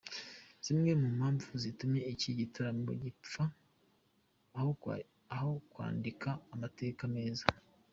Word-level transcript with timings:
Zimwe 0.65 0.91
mu 1.01 1.09
mpamvu 1.17 1.47
zatumye 1.63 1.99
iki 2.13 2.29
gitaramo 2.39 2.91
gipfa 3.03 3.43
aho 5.37 5.51
kwandika 5.71 6.29
amateka 6.53 7.03
meza. 7.15 7.45